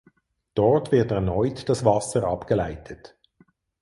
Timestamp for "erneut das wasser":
1.11-2.23